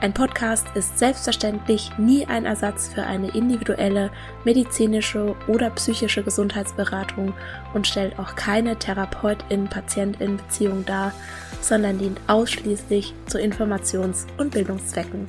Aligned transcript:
ein 0.00 0.14
Podcast 0.14 0.66
ist 0.74 0.98
selbstverständlich 0.98 1.90
nie 1.98 2.24
ein 2.24 2.46
Ersatz 2.46 2.88
für 2.88 3.02
eine 3.02 3.34
individuelle 3.34 4.10
medizinische 4.44 5.36
oder 5.46 5.68
psychische 5.70 6.22
Gesundheitsberatung 6.22 7.34
und 7.74 7.86
stellt 7.86 8.18
auch 8.18 8.34
keine 8.34 8.78
Therapeutin-Patientin-Beziehung 8.78 10.86
dar, 10.86 11.12
sondern 11.60 11.98
dient 11.98 12.18
ausschließlich 12.28 13.12
zu 13.26 13.38
Informations- 13.38 14.26
und 14.38 14.52
Bildungszwecken. 14.52 15.26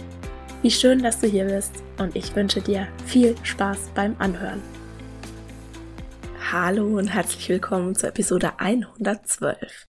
Wie 0.62 0.72
schön, 0.72 1.04
dass 1.04 1.20
du 1.20 1.28
hier 1.28 1.46
bist 1.46 1.84
und 1.98 2.16
ich 2.16 2.34
wünsche 2.34 2.62
dir 2.62 2.88
viel 3.06 3.36
Spaß 3.44 3.90
beim 3.94 4.16
Anhören. 4.20 4.62
Hallo 6.50 6.98
und 6.98 7.08
herzlich 7.08 7.50
willkommen 7.50 7.96
zur 7.96 8.10
Episode 8.10 8.54
112. 8.58 9.91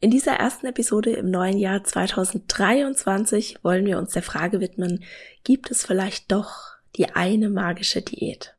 In 0.00 0.12
dieser 0.12 0.34
ersten 0.34 0.66
Episode 0.66 1.10
im 1.10 1.28
neuen 1.28 1.58
Jahr 1.58 1.82
2023 1.82 3.64
wollen 3.64 3.84
wir 3.84 3.98
uns 3.98 4.12
der 4.12 4.22
Frage 4.22 4.60
widmen, 4.60 5.02
gibt 5.42 5.72
es 5.72 5.84
vielleicht 5.84 6.30
doch 6.30 6.76
die 6.94 7.16
eine 7.16 7.50
magische 7.50 8.00
Diät? 8.00 8.56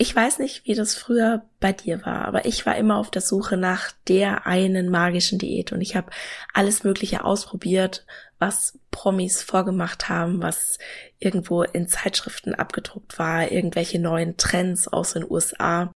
Ich 0.00 0.14
weiß 0.14 0.38
nicht, 0.38 0.64
wie 0.64 0.76
das 0.76 0.94
früher 0.94 1.42
bei 1.58 1.72
dir 1.72 2.06
war, 2.06 2.24
aber 2.26 2.44
ich 2.44 2.66
war 2.66 2.76
immer 2.76 2.98
auf 2.98 3.10
der 3.10 3.20
Suche 3.20 3.56
nach 3.56 3.90
der 4.06 4.46
einen 4.46 4.90
magischen 4.90 5.40
Diät 5.40 5.72
und 5.72 5.80
ich 5.80 5.96
habe 5.96 6.12
alles 6.54 6.84
Mögliche 6.84 7.24
ausprobiert, 7.24 8.06
was 8.38 8.78
Promis 8.92 9.42
vorgemacht 9.42 10.08
haben, 10.08 10.40
was 10.40 10.78
irgendwo 11.18 11.64
in 11.64 11.88
Zeitschriften 11.88 12.54
abgedruckt 12.54 13.18
war, 13.18 13.50
irgendwelche 13.50 13.98
neuen 13.98 14.36
Trends 14.36 14.86
aus 14.86 15.14
den 15.14 15.28
USA. 15.28 15.90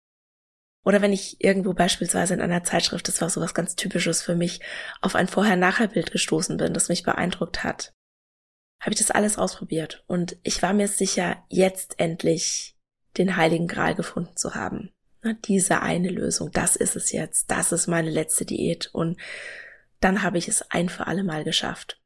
Oder 0.86 1.02
wenn 1.02 1.14
ich 1.14 1.44
irgendwo 1.44 1.74
beispielsweise 1.74 2.34
in 2.34 2.42
einer 2.42 2.64
Zeitschrift, 2.64 3.08
das 3.08 3.22
war 3.22 3.30
so 3.30 3.42
was 3.42 3.54
ganz 3.54 3.76
Typisches 3.76 4.22
für 4.22 4.36
mich, 4.36 4.62
auf 5.02 5.16
ein 5.16 5.28
Vorher-Nachher-Bild 5.28 6.12
gestoßen 6.12 6.58
bin, 6.58 6.74
das 6.74 6.90
mich 6.90 7.04
beeindruckt 7.04 7.64
hat, 7.64 7.94
habe 8.80 8.94
ich 8.94 9.00
das 9.00 9.12
alles 9.12 9.38
ausprobiert. 9.38 10.04
Und 10.08 10.38
ich 10.44 10.62
war 10.62 10.74
mir 10.74 10.88
sicher, 10.88 11.44
jetzt 11.50 12.00
endlich 12.00 12.78
den 13.18 13.36
heiligen 13.36 13.68
Gral 13.68 13.96
gefunden 13.96 14.38
zu 14.38 14.56
haben. 14.56 14.92
Na, 15.22 15.34
diese 15.34 15.82
eine 15.82 16.10
Lösung, 16.10 16.52
das 16.52 16.78
ist 16.78 16.96
es 16.96 17.12
jetzt, 17.12 17.52
das 17.52 17.74
ist 17.74 17.88
meine 17.88 18.10
letzte 18.10 18.46
Diät. 18.46 18.90
Und 18.94 19.20
dann 20.00 20.24
habe 20.24 20.38
ich 20.38 20.48
es 20.48 20.72
ein 20.72 20.88
für 20.88 21.08
alle 21.08 21.24
Mal 21.24 21.44
geschafft. 21.44 22.02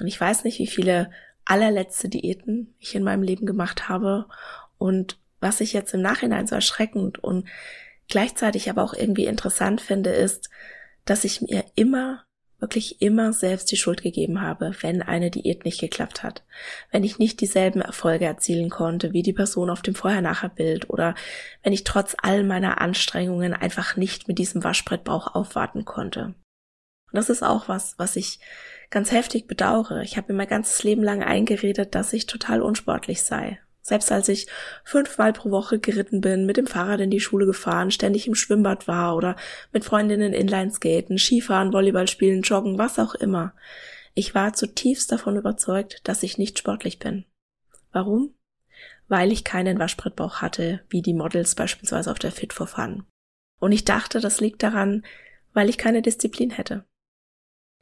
Und 0.00 0.08
ich 0.08 0.20
weiß 0.20 0.42
nicht, 0.42 0.58
wie 0.58 0.66
viele 0.66 1.10
allerletzte 1.44 2.08
Diäten 2.08 2.74
ich 2.78 2.94
in 2.96 3.04
meinem 3.04 3.22
Leben 3.22 3.46
gemacht 3.46 3.88
habe 3.88 4.26
und 4.78 5.18
was 5.38 5.60
ich 5.60 5.72
jetzt 5.72 5.94
im 5.94 6.02
Nachhinein 6.02 6.46
so 6.46 6.56
erschreckend 6.56 7.22
und 7.22 7.46
gleichzeitig 8.08 8.70
aber 8.70 8.82
auch 8.82 8.94
irgendwie 8.94 9.26
interessant 9.26 9.80
finde, 9.80 10.10
ist, 10.10 10.50
dass 11.04 11.24
ich 11.24 11.40
mir 11.40 11.64
immer, 11.74 12.24
wirklich 12.58 13.02
immer 13.02 13.32
selbst 13.32 13.70
die 13.70 13.76
Schuld 13.76 14.02
gegeben 14.02 14.40
habe, 14.40 14.74
wenn 14.80 15.02
eine 15.02 15.30
Diät 15.30 15.64
nicht 15.64 15.80
geklappt 15.80 16.22
hat. 16.22 16.44
Wenn 16.90 17.04
ich 17.04 17.18
nicht 17.18 17.40
dieselben 17.40 17.80
Erfolge 17.80 18.24
erzielen 18.24 18.70
konnte 18.70 19.12
wie 19.12 19.22
die 19.22 19.34
Person 19.34 19.70
auf 19.70 19.82
dem 19.82 19.94
Vorher-Nachher-Bild 19.94 20.88
oder 20.88 21.14
wenn 21.62 21.72
ich 21.72 21.84
trotz 21.84 22.16
all 22.22 22.44
meiner 22.44 22.80
Anstrengungen 22.80 23.52
einfach 23.52 23.96
nicht 23.96 24.26
mit 24.26 24.38
diesem 24.38 24.64
Waschbrettbauch 24.64 25.34
aufwarten 25.34 25.84
konnte. 25.84 26.34
Und 27.12 27.14
das 27.14 27.30
ist 27.30 27.42
auch 27.42 27.68
was, 27.68 27.94
was 27.98 28.16
ich 28.16 28.40
ganz 28.90 29.12
heftig 29.12 29.46
bedauere. 29.46 30.02
Ich 30.02 30.16
habe 30.16 30.32
mir 30.32 30.38
mein 30.38 30.48
ganzes 30.48 30.82
Leben 30.82 31.02
lang 31.02 31.22
eingeredet, 31.22 31.94
dass 31.94 32.12
ich 32.12 32.26
total 32.26 32.62
unsportlich 32.62 33.22
sei. 33.22 33.60
Selbst 33.86 34.10
als 34.10 34.28
ich 34.28 34.48
fünfmal 34.82 35.32
pro 35.32 35.52
Woche 35.52 35.78
geritten 35.78 36.20
bin, 36.20 36.44
mit 36.44 36.56
dem 36.56 36.66
Fahrrad 36.66 36.98
in 36.98 37.12
die 37.12 37.20
Schule 37.20 37.46
gefahren, 37.46 37.92
ständig 37.92 38.26
im 38.26 38.34
Schwimmbad 38.34 38.88
war 38.88 39.14
oder 39.14 39.36
mit 39.72 39.84
Freundinnen 39.84 40.32
Inlineskaten, 40.32 41.18
Skifahren, 41.18 41.72
Volleyball 41.72 42.08
spielen, 42.08 42.42
joggen, 42.42 42.78
was 42.78 42.98
auch 42.98 43.14
immer. 43.14 43.54
Ich 44.12 44.34
war 44.34 44.54
zutiefst 44.54 45.12
davon 45.12 45.36
überzeugt, 45.36 46.00
dass 46.02 46.24
ich 46.24 46.36
nicht 46.36 46.58
sportlich 46.58 46.98
bin. 46.98 47.26
Warum? 47.92 48.34
Weil 49.06 49.30
ich 49.30 49.44
keinen 49.44 49.78
Waschbrettbauch 49.78 50.42
hatte, 50.42 50.80
wie 50.88 51.00
die 51.00 51.14
Models 51.14 51.54
beispielsweise 51.54 52.10
auf 52.10 52.18
der 52.18 52.32
Fit 52.32 52.52
for 52.52 52.66
Fun. 52.66 53.04
Und 53.60 53.70
ich 53.70 53.84
dachte, 53.84 54.18
das 54.18 54.40
liegt 54.40 54.64
daran, 54.64 55.06
weil 55.52 55.68
ich 55.68 55.78
keine 55.78 56.02
Disziplin 56.02 56.50
hätte. 56.50 56.84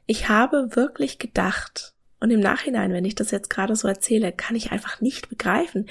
Ich 0.05 0.29
habe 0.29 0.75
wirklich 0.75 1.17
gedacht, 1.17 1.94
und 2.19 2.31
im 2.31 2.39
Nachhinein, 2.39 2.93
wenn 2.93 3.05
ich 3.05 3.15
das 3.15 3.31
jetzt 3.31 3.49
gerade 3.49 3.75
so 3.75 3.87
erzähle, 3.87 4.31
kann 4.31 4.55
ich 4.55 4.71
einfach 4.71 5.01
nicht 5.01 5.29
begreifen, 5.29 5.87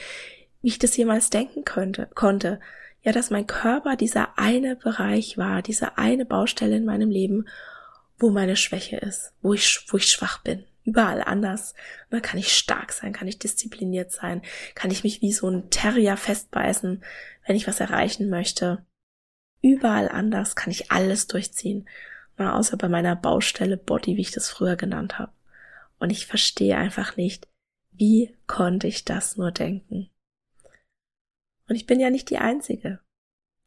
wie 0.63 0.69
ich 0.69 0.79
das 0.79 0.97
jemals 0.97 1.31
denken 1.31 1.65
könnte, 1.65 2.09
konnte. 2.15 2.61
Ja, 3.03 3.13
dass 3.13 3.31
mein 3.31 3.47
Körper 3.47 3.97
dieser 3.97 4.39
eine 4.39 4.77
Bereich 4.77 5.37
war, 5.37 5.61
diese 5.61 5.99
eine 5.99 6.25
Baustelle 6.25 6.77
in 6.77 6.87
meinem 6.87 7.11
Leben, 7.11 7.47
wo 8.19 8.31
meine 8.31 8.57
Schwäche 8.57 8.97
ist, 8.97 9.35
wo 9.43 9.53
ich, 9.53 9.85
wo 9.89 9.99
ich 9.99 10.11
schwach 10.11 10.43
bin. 10.43 10.65
Überall 10.85 11.23
anders. 11.23 11.75
Dann 12.09 12.23
kann 12.23 12.39
ich 12.39 12.57
stark 12.57 12.93
sein, 12.93 13.13
kann 13.13 13.29
ich 13.29 13.39
diszipliniert 13.39 14.11
sein, 14.11 14.41
kann 14.75 14.91
ich 14.91 15.05
mich 15.05 15.21
wie 15.21 15.33
so 15.33 15.49
ein 15.49 15.69
Terrier 15.69 16.17
festbeißen, 16.17 17.05
wenn 17.47 17.57
ich 17.57 17.67
was 17.67 17.81
erreichen 17.81 18.31
möchte. 18.31 18.85
Überall 19.61 20.09
anders 20.09 20.57
kann 20.57 20.71
ich 20.71 20.91
alles 20.91 21.27
durchziehen. 21.27 21.87
Außer 22.37 22.77
bei 22.77 22.89
meiner 22.89 23.17
Baustelle 23.17 23.77
Body, 23.77 24.17
wie 24.17 24.23
ich 24.23 24.33
das 24.33 24.49
früher 24.49 24.77
genannt 24.77 25.19
habe. 25.19 25.33
Und 26.05 26.11
ich 26.11 26.27
verstehe 26.27 26.77
einfach 26.77 27.17
nicht, 27.17 27.49
wie 27.91 28.37
konnte 28.47 28.87
ich 28.87 29.07
das 29.07 29.39
nur 29.39 29.53
denken? 29.53 30.11
Und 31.67 31.77
ich 31.77 31.87
bin 31.87 31.99
ja 31.99 32.11
nicht 32.11 32.29
die 32.29 32.37
Einzige. 32.37 33.01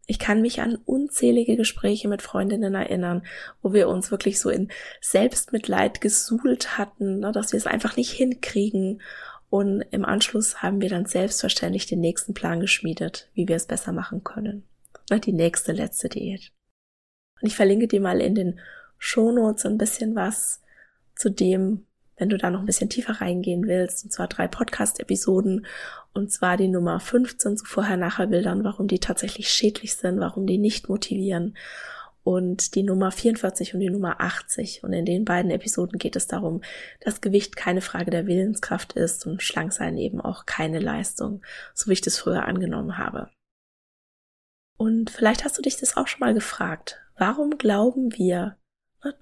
Ich 0.06 0.20
kann 0.20 0.44
mich 0.44 0.62
an 0.62 0.76
unzählige 0.76 1.58
Gespräche 1.58 2.08
mit 2.08 2.22
Freundinnen 2.22 2.76
erinnern, 2.76 3.26
wo 3.64 3.74
wir 3.74 3.90
uns 3.90 4.12
wirklich 4.12 4.40
so 4.40 4.52
in 4.52 4.70
Selbstmitleid 5.02 6.00
gesuhlt 6.00 6.78
hatten, 6.78 7.22
ne, 7.22 7.32
dass 7.32 7.54
wir 7.54 7.58
es 7.58 7.66
einfach 7.66 7.98
nicht 7.98 8.12
hinkriegen. 8.12 9.02
Und 9.50 9.82
im 9.90 10.06
Anschluss 10.06 10.62
haben 10.62 10.80
wir 10.80 10.90
dann 10.90 11.08
selbstverständlich 11.08 11.88
den 11.88 12.02
nächsten 12.02 12.36
Plan 12.36 12.60
geschmiedet, 12.60 13.32
wie 13.34 13.48
wir 13.48 13.56
es 13.56 13.66
besser 13.66 13.94
machen 13.94 14.24
können. 14.24 14.64
Ne, 15.10 15.20
die 15.20 15.34
nächste 15.34 15.72
letzte 15.72 16.08
Diät. 16.08 16.52
Und 17.42 17.48
ich 17.48 17.56
verlinke 17.56 17.88
dir 17.88 18.00
mal 18.00 18.22
in 18.22 18.36
den 18.36 18.60
Shownotes 19.00 19.66
ein 19.66 19.80
bisschen 19.80 20.16
was 20.16 20.62
zu 21.16 21.32
dem, 21.32 21.87
wenn 22.18 22.30
du 22.30 22.38
da 22.38 22.50
noch 22.50 22.60
ein 22.60 22.66
bisschen 22.66 22.90
tiefer 22.90 23.22
reingehen 23.22 23.68
willst, 23.68 24.04
und 24.04 24.12
zwar 24.12 24.28
drei 24.28 24.48
Podcast-Episoden, 24.48 25.66
und 26.14 26.32
zwar 26.32 26.58
die 26.58 26.68
Nummer 26.68 27.00
15 27.00 27.58
zu 27.58 27.66
Vorher-Nachher-Bildern, 27.66 28.64
warum 28.64 28.88
die 28.88 29.00
tatsächlich 29.00 29.50
schädlich 29.50 29.96
sind, 29.96 30.20
warum 30.20 30.48
die 30.48 30.58
nicht 30.58 30.90
motivieren, 30.90 31.56
und 32.28 32.76
die 32.76 32.84
Nummer 32.84 33.14
44 33.14 33.74
und 33.74 33.80
die 33.80 33.90
Nummer 33.90 34.20
80. 34.20 34.84
Und 34.84 34.92
in 34.92 35.06
den 35.06 35.24
beiden 35.24 35.50
Episoden 35.50 35.98
geht 35.98 36.18
es 36.18 36.28
darum, 36.28 36.60
dass 37.00 37.22
Gewicht 37.22 37.56
keine 37.56 37.80
Frage 37.80 38.12
der 38.12 38.28
Willenskraft 38.28 38.92
ist 38.94 39.26
und 39.26 39.42
Schlanksein 39.42 39.98
eben 39.98 40.20
auch 40.20 40.46
keine 40.46 40.80
Leistung, 40.80 41.42
so 41.74 41.88
wie 41.88 41.94
ich 41.94 42.02
das 42.02 42.18
früher 42.18 42.44
angenommen 42.44 42.98
habe. 42.98 43.30
Und 44.76 45.10
vielleicht 45.10 45.46
hast 45.46 45.58
du 45.58 45.62
dich 45.62 45.78
das 45.78 45.96
auch 45.96 46.08
schon 46.08 46.20
mal 46.20 46.34
gefragt. 46.34 47.00
Warum 47.18 47.58
glauben 47.58 48.12
wir, 48.18 48.58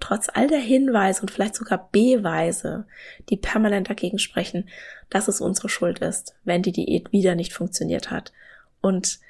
trotz 0.00 0.28
all 0.32 0.48
der 0.48 0.58
Hinweise 0.58 1.22
und 1.22 1.30
vielleicht 1.30 1.54
sogar 1.54 1.88
Beweise, 1.92 2.86
die 3.28 3.36
permanent 3.36 3.88
dagegen 3.88 4.18
sprechen, 4.18 4.68
dass 5.10 5.28
es 5.28 5.40
unsere 5.40 5.68
Schuld 5.68 5.98
ist, 6.00 6.34
wenn 6.44 6.62
die 6.62 6.72
Diät 6.72 7.12
wieder 7.12 7.34
nicht 7.34 7.52
funktioniert 7.52 8.10
hat. 8.10 8.32
Und 8.80 9.20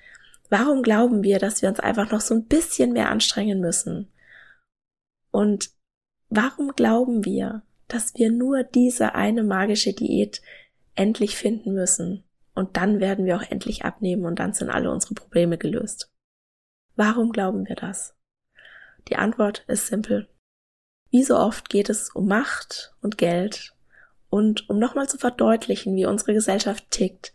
warum 0.49 0.83
glauben 0.83 1.23
wir, 1.23 1.39
dass 1.39 1.63
wir 1.63 1.69
uns 1.69 1.81
einfach 1.81 2.11
noch 2.11 2.21
so 2.21 2.35
ein 2.35 2.45
bisschen 2.45 2.93
mehr 2.93 3.11
anstrengen 3.11 3.61
müssen? 3.61 4.11
Und 5.31 5.71
warum 6.29 6.73
glauben 6.73 7.25
wir, 7.25 7.63
dass 7.89 8.15
wir 8.15 8.31
nur 8.31 8.63
diese 8.63 9.15
eine 9.15 9.43
magische 9.43 9.93
Diät 9.93 10.41
endlich 10.95 11.37
finden 11.37 11.75
müssen? 11.75 12.25
Und 12.55 12.77
dann 12.77 13.01
werden 13.01 13.27
wir 13.27 13.37
auch 13.37 13.51
endlich 13.51 13.85
abnehmen 13.85 14.25
und 14.25 14.39
dann 14.39 14.55
sind 14.55 14.71
alle 14.71 14.91
unsere 14.91 15.15
Probleme 15.15 15.59
gelöst. 15.59 16.11
Warum 16.95 17.33
glauben 17.33 17.69
wir 17.69 17.77
das? 17.77 18.15
Die 19.09 19.17
Antwort 19.17 19.65
ist 19.69 19.89
simpel. 19.89 20.29
Wie 21.17 21.25
so 21.25 21.39
oft 21.39 21.71
geht 21.71 21.89
es 21.89 22.11
um 22.11 22.29
Macht 22.29 22.95
und 23.01 23.17
Geld. 23.17 23.73
Und 24.29 24.69
um 24.69 24.79
nochmal 24.79 25.09
zu 25.09 25.17
verdeutlichen, 25.17 25.97
wie 25.97 26.05
unsere 26.05 26.35
Gesellschaft 26.35 26.91
tickt, 26.91 27.33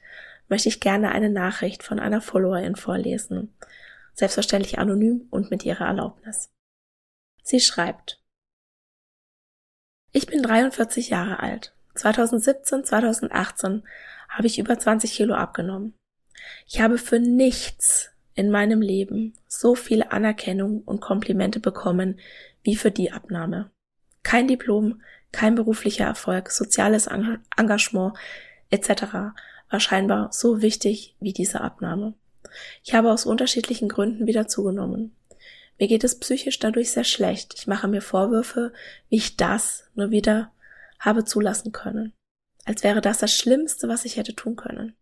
möchte 0.50 0.70
ich 0.70 0.82
gerne 0.82 1.12
eine 1.12 1.32
Nachricht 1.32 1.82
von 1.82 2.00
einer 2.00 2.22
Followerin 2.22 2.76
vorlesen. 2.76 3.52
Selbstverständlich 4.14 4.78
anonym 4.78 5.28
und 5.32 5.50
mit 5.50 5.66
ihrer 5.66 5.88
Erlaubnis. 5.88 6.52
Sie 7.42 7.60
schreibt, 7.60 8.22
ich 10.12 10.28
bin 10.28 10.44
43 10.44 11.10
Jahre 11.10 11.40
alt. 11.40 11.74
2017, 11.96 12.86
2018 12.86 13.82
habe 14.30 14.46
ich 14.46 14.60
über 14.60 14.78
20 14.78 15.12
Kilo 15.12 15.34
abgenommen. 15.34 15.96
Ich 16.68 16.82
habe 16.82 17.00
für 17.00 17.18
nichts 17.18 18.12
in 18.36 18.52
meinem 18.52 18.82
Leben 18.82 19.34
so 19.48 19.74
viel 19.74 20.04
Anerkennung 20.04 20.84
und 20.84 21.02
Komplimente 21.02 21.60
bekommen 21.60 22.20
wie 22.64 22.76
für 22.76 22.92
die 22.92 23.12
Abnahme. 23.12 23.72
Kein 24.24 24.48
Diplom, 24.48 25.02
kein 25.32 25.56
beruflicher 25.56 26.06
Erfolg, 26.06 26.52
soziales 26.52 27.08
Engagement 27.08 28.14
etc. 28.70 29.04
war 29.70 29.80
scheinbar 29.80 30.30
so 30.32 30.62
wichtig 30.62 31.16
wie 31.20 31.34
diese 31.34 31.62
Abnahme. 31.62 32.14
Ich 32.84 32.94
habe 32.94 33.12
aus 33.12 33.26
unterschiedlichen 33.26 33.90
Gründen 33.90 34.28
wieder 34.28 34.48
zugenommen. 34.48 35.16
Mir 35.80 35.88
geht 35.88 36.04
es 36.04 36.20
psychisch 36.20 36.60
dadurch 36.60 36.92
sehr 36.92 37.04
schlecht. 37.04 37.56
Ich 37.58 37.68
mache 37.68 37.88
mir 37.88 38.02
Vorwürfe, 38.02 38.74
wie 39.10 39.18
ich 39.18 39.38
das 39.38 39.86
nur 39.96 40.12
wieder 40.12 40.52
habe 41.00 41.26
zulassen 41.26 41.72
können. 41.72 42.14
Als 42.66 42.84
wäre 42.84 43.02
das 43.02 43.18
das 43.18 43.34
Schlimmste, 43.34 43.88
was 43.88 44.06
ich 44.06 44.18
hätte 44.18 44.36
tun 44.36 44.56
können. 44.56 44.96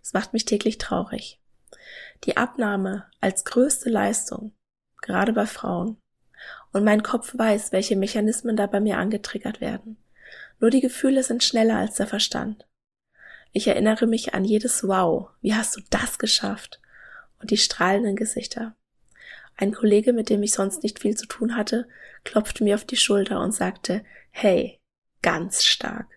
Das 0.00 0.14
macht 0.14 0.32
mich 0.32 0.46
täglich 0.46 0.78
traurig. 0.78 1.40
Die 2.24 2.36
Abnahme 2.36 3.06
als 3.20 3.44
größte 3.44 3.90
Leistung, 3.90 4.52
gerade 5.02 5.32
bei 5.32 5.46
Frauen. 5.46 5.98
Und 6.72 6.84
mein 6.84 7.02
Kopf 7.02 7.36
weiß, 7.36 7.72
welche 7.72 7.96
Mechanismen 7.96 8.56
da 8.56 8.66
bei 8.66 8.80
mir 8.80 8.98
angetriggert 8.98 9.60
werden. 9.60 9.96
Nur 10.60 10.70
die 10.70 10.80
Gefühle 10.80 11.22
sind 11.22 11.44
schneller 11.44 11.76
als 11.76 11.96
der 11.96 12.06
Verstand. 12.06 12.66
Ich 13.52 13.68
erinnere 13.68 14.06
mich 14.06 14.34
an 14.34 14.44
jedes 14.44 14.86
Wow, 14.86 15.30
wie 15.40 15.54
hast 15.54 15.76
du 15.76 15.80
das 15.90 16.18
geschafft? 16.18 16.80
Und 17.40 17.50
die 17.50 17.56
strahlenden 17.56 18.16
Gesichter. 18.16 18.74
Ein 19.56 19.72
Kollege, 19.72 20.12
mit 20.12 20.30
dem 20.30 20.42
ich 20.42 20.52
sonst 20.52 20.82
nicht 20.82 20.98
viel 20.98 21.16
zu 21.16 21.26
tun 21.26 21.56
hatte, 21.56 21.86
klopfte 22.24 22.64
mir 22.64 22.74
auf 22.74 22.84
die 22.84 22.96
Schulter 22.96 23.40
und 23.40 23.52
sagte, 23.52 24.04
hey, 24.30 24.80
ganz 25.22 25.64
stark. 25.64 26.08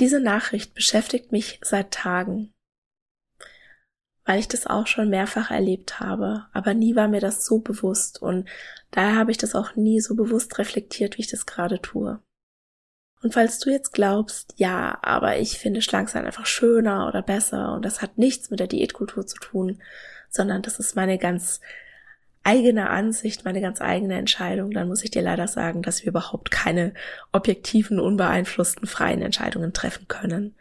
Diese 0.00 0.20
Nachricht 0.20 0.74
beschäftigt 0.74 1.32
mich 1.32 1.58
seit 1.62 1.90
Tagen, 1.90 2.54
weil 4.28 4.40
ich 4.40 4.48
das 4.48 4.66
auch 4.66 4.86
schon 4.86 5.08
mehrfach 5.08 5.50
erlebt 5.50 6.00
habe, 6.00 6.44
aber 6.52 6.74
nie 6.74 6.94
war 6.94 7.08
mir 7.08 7.20
das 7.20 7.46
so 7.46 7.60
bewusst 7.60 8.20
und 8.20 8.46
daher 8.90 9.16
habe 9.16 9.30
ich 9.30 9.38
das 9.38 9.54
auch 9.54 9.74
nie 9.74 10.00
so 10.00 10.14
bewusst 10.14 10.58
reflektiert, 10.58 11.16
wie 11.16 11.22
ich 11.22 11.30
das 11.30 11.46
gerade 11.46 11.80
tue. 11.80 12.20
Und 13.22 13.32
falls 13.32 13.58
du 13.58 13.70
jetzt 13.70 13.94
glaubst, 13.94 14.52
ja, 14.58 14.98
aber 15.00 15.38
ich 15.38 15.58
finde 15.58 15.80
Schlanksein 15.80 16.26
einfach 16.26 16.44
schöner 16.44 17.08
oder 17.08 17.22
besser 17.22 17.72
und 17.72 17.86
das 17.86 18.02
hat 18.02 18.18
nichts 18.18 18.50
mit 18.50 18.60
der 18.60 18.66
Diätkultur 18.66 19.26
zu 19.26 19.38
tun, 19.38 19.80
sondern 20.28 20.60
das 20.60 20.78
ist 20.78 20.94
meine 20.94 21.16
ganz 21.16 21.62
eigene 22.48 22.88
Ansicht, 22.88 23.44
meine 23.44 23.60
ganz 23.60 23.82
eigene 23.82 24.16
Entscheidung, 24.16 24.70
dann 24.70 24.88
muss 24.88 25.04
ich 25.04 25.10
dir 25.10 25.20
leider 25.20 25.46
sagen, 25.48 25.82
dass 25.82 26.02
wir 26.02 26.08
überhaupt 26.08 26.50
keine 26.50 26.94
objektiven, 27.30 28.00
unbeeinflussten, 28.00 28.88
freien 28.88 29.20
Entscheidungen 29.20 29.74
treffen 29.74 30.08
können, 30.08 30.54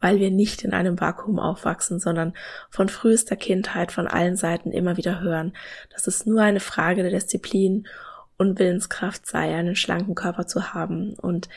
weil 0.00 0.20
wir 0.20 0.30
nicht 0.30 0.62
in 0.62 0.72
einem 0.72 1.00
Vakuum 1.00 1.40
aufwachsen, 1.40 1.98
sondern 1.98 2.34
von 2.70 2.88
frühester 2.88 3.34
Kindheit 3.34 3.90
von 3.90 4.06
allen 4.06 4.36
Seiten 4.36 4.70
immer 4.70 4.96
wieder 4.96 5.20
hören, 5.20 5.52
dass 5.92 6.06
es 6.06 6.26
nur 6.26 6.42
eine 6.42 6.60
Frage 6.60 7.02
der 7.02 7.10
Disziplin 7.10 7.88
und 8.36 8.60
Willenskraft 8.60 9.26
sei, 9.26 9.52
einen 9.52 9.74
schlanken 9.74 10.14
Körper 10.14 10.46
zu 10.46 10.72
haben 10.72 11.14
und 11.14 11.48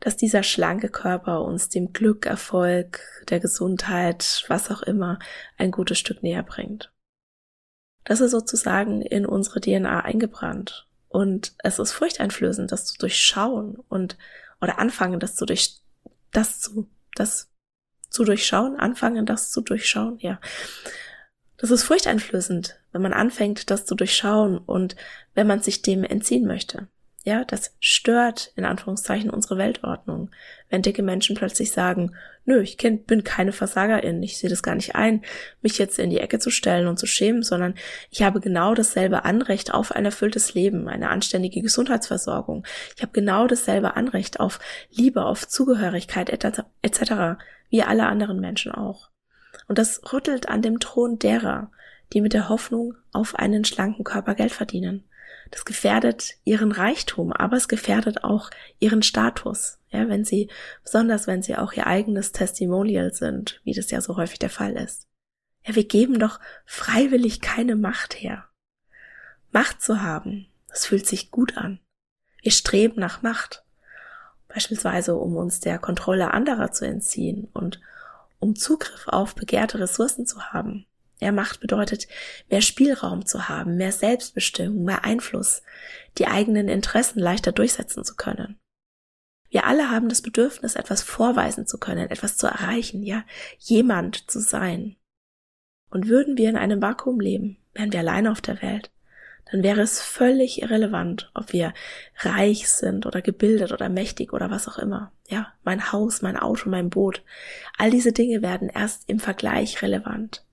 dass 0.00 0.16
dieser 0.16 0.42
schlanke 0.42 0.88
Körper 0.88 1.42
uns 1.42 1.68
dem 1.68 1.92
Glück, 1.92 2.24
Erfolg, 2.24 3.00
der 3.28 3.40
Gesundheit, 3.40 4.46
was 4.48 4.70
auch 4.70 4.80
immer, 4.80 5.18
ein 5.58 5.70
gutes 5.70 5.98
Stück 5.98 6.22
näher 6.22 6.44
bringt. 6.44 6.90
Das 8.08 8.22
ist 8.22 8.30
sozusagen 8.30 9.02
in 9.02 9.26
unsere 9.26 9.60
DNA 9.60 10.00
eingebrannt. 10.00 10.86
Und 11.10 11.52
es 11.58 11.78
ist 11.78 11.92
furchteinflößend, 11.92 12.72
das 12.72 12.86
zu 12.86 12.96
durchschauen 12.96 13.76
und, 13.90 14.16
oder 14.62 14.78
anfangen, 14.78 15.20
das 15.20 15.36
zu 15.36 15.44
durch, 15.44 15.82
das 16.32 16.58
zu, 16.58 16.88
das 17.14 17.50
zu 18.08 18.24
durchschauen, 18.24 18.76
anfangen, 18.76 19.26
das 19.26 19.50
zu 19.50 19.60
durchschauen, 19.60 20.18
ja. 20.20 20.40
Das 21.58 21.70
ist 21.70 21.82
furchteinflößend, 21.82 22.80
wenn 22.92 23.02
man 23.02 23.12
anfängt, 23.12 23.70
das 23.70 23.84
zu 23.84 23.94
durchschauen 23.94 24.56
und 24.56 24.96
wenn 25.34 25.46
man 25.46 25.60
sich 25.60 25.82
dem 25.82 26.02
entziehen 26.02 26.46
möchte. 26.46 26.88
Ja, 27.28 27.44
das 27.44 27.76
stört 27.78 28.52
in 28.56 28.64
Anführungszeichen 28.64 29.28
unsere 29.28 29.58
Weltordnung. 29.58 30.30
Wenn 30.70 30.80
dicke 30.80 31.02
Menschen 31.02 31.36
plötzlich 31.36 31.72
sagen, 31.72 32.16
nö, 32.46 32.62
ich 32.62 32.78
bin 32.78 33.22
keine 33.22 33.52
Versagerin, 33.52 34.22
ich 34.22 34.38
sehe 34.38 34.48
das 34.48 34.62
gar 34.62 34.74
nicht 34.74 34.94
ein, 34.94 35.20
mich 35.60 35.76
jetzt 35.76 35.98
in 35.98 36.08
die 36.08 36.20
Ecke 36.20 36.38
zu 36.38 36.48
stellen 36.48 36.86
und 36.86 36.98
zu 36.98 37.04
schämen, 37.04 37.42
sondern 37.42 37.74
ich 38.08 38.22
habe 38.22 38.40
genau 38.40 38.74
dasselbe 38.74 39.26
Anrecht 39.26 39.74
auf 39.74 39.92
ein 39.92 40.06
erfülltes 40.06 40.54
Leben, 40.54 40.88
eine 40.88 41.10
anständige 41.10 41.60
Gesundheitsversorgung. 41.60 42.64
Ich 42.96 43.02
habe 43.02 43.12
genau 43.12 43.46
dasselbe 43.46 43.94
Anrecht 43.94 44.40
auf 44.40 44.58
Liebe, 44.90 45.26
auf 45.26 45.46
Zugehörigkeit 45.46 46.30
etc. 46.30 47.42
wie 47.68 47.82
alle 47.82 48.06
anderen 48.06 48.40
Menschen 48.40 48.72
auch. 48.72 49.10
Und 49.66 49.76
das 49.76 50.00
rüttelt 50.14 50.48
an 50.48 50.62
dem 50.62 50.80
Thron 50.80 51.18
derer, 51.18 51.70
die 52.14 52.22
mit 52.22 52.32
der 52.32 52.48
Hoffnung 52.48 52.94
auf 53.12 53.34
einen 53.34 53.66
schlanken 53.66 54.02
Körper 54.02 54.34
Geld 54.34 54.52
verdienen. 54.52 55.04
Das 55.50 55.64
gefährdet 55.64 56.34
ihren 56.44 56.72
Reichtum, 56.72 57.32
aber 57.32 57.56
es 57.56 57.68
gefährdet 57.68 58.24
auch 58.24 58.50
ihren 58.80 59.02
Status. 59.02 59.78
Ja, 59.90 60.08
wenn 60.08 60.24
sie, 60.24 60.50
besonders 60.82 61.26
wenn 61.26 61.42
sie 61.42 61.56
auch 61.56 61.72
ihr 61.72 61.86
eigenes 61.86 62.32
Testimonial 62.32 63.12
sind, 63.14 63.60
wie 63.64 63.72
das 63.72 63.90
ja 63.90 64.00
so 64.00 64.16
häufig 64.16 64.38
der 64.38 64.50
Fall 64.50 64.76
ist. 64.76 65.06
Ja, 65.66 65.74
wir 65.74 65.84
geben 65.84 66.18
doch 66.18 66.40
freiwillig 66.66 67.40
keine 67.40 67.76
Macht 67.76 68.20
her. 68.20 68.44
Macht 69.50 69.80
zu 69.80 70.02
haben, 70.02 70.46
das 70.68 70.84
fühlt 70.84 71.06
sich 71.06 71.30
gut 71.30 71.56
an. 71.56 71.80
Wir 72.42 72.52
streben 72.52 73.00
nach 73.00 73.22
Macht. 73.22 73.64
Beispielsweise, 74.48 75.16
um 75.16 75.36
uns 75.36 75.60
der 75.60 75.78
Kontrolle 75.78 76.32
anderer 76.32 76.70
zu 76.72 76.86
entziehen 76.86 77.48
und 77.52 77.80
um 78.38 78.56
Zugriff 78.56 79.08
auf 79.08 79.34
begehrte 79.34 79.78
Ressourcen 79.78 80.26
zu 80.26 80.42
haben. 80.52 80.86
Ja, 81.20 81.32
Macht 81.32 81.60
bedeutet, 81.60 82.06
mehr 82.48 82.60
Spielraum 82.60 83.26
zu 83.26 83.48
haben, 83.48 83.76
mehr 83.76 83.92
Selbstbestimmung, 83.92 84.84
mehr 84.84 85.04
Einfluss, 85.04 85.62
die 86.16 86.26
eigenen 86.26 86.68
Interessen 86.68 87.18
leichter 87.18 87.52
durchsetzen 87.52 88.04
zu 88.04 88.14
können. 88.14 88.58
Wir 89.50 89.64
alle 89.64 89.90
haben 89.90 90.08
das 90.08 90.22
Bedürfnis, 90.22 90.76
etwas 90.76 91.02
vorweisen 91.02 91.66
zu 91.66 91.78
können, 91.78 92.10
etwas 92.10 92.36
zu 92.36 92.46
erreichen, 92.46 93.02
ja, 93.02 93.24
jemand 93.58 94.30
zu 94.30 94.40
sein. 94.40 94.96
Und 95.90 96.06
würden 96.06 96.36
wir 96.36 96.50
in 96.50 96.56
einem 96.56 96.82
Vakuum 96.82 97.18
leben, 97.18 97.56
wären 97.72 97.92
wir 97.92 98.00
alleine 98.00 98.30
auf 98.30 98.42
der 98.42 98.60
Welt, 98.60 98.90
dann 99.50 99.62
wäre 99.62 99.80
es 99.80 100.02
völlig 100.02 100.60
irrelevant, 100.60 101.30
ob 101.34 101.52
wir 101.52 101.72
reich 102.18 102.68
sind 102.68 103.06
oder 103.06 103.22
gebildet 103.22 103.72
oder 103.72 103.88
mächtig 103.88 104.32
oder 104.32 104.50
was 104.50 104.68
auch 104.68 104.78
immer. 104.78 105.12
Ja, 105.26 105.54
mein 105.64 105.90
Haus, 105.92 106.20
mein 106.20 106.36
Auto, 106.36 106.68
mein 106.68 106.90
Boot. 106.90 107.22
All 107.78 107.90
diese 107.90 108.12
Dinge 108.12 108.42
werden 108.42 108.68
erst 108.68 109.08
im 109.08 109.18
Vergleich 109.18 109.80
relevant. 109.80 110.44